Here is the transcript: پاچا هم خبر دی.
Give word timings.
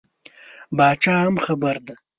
پاچا 0.77 1.13
هم 1.23 1.35
خبر 1.45 1.77
دی. 1.85 1.93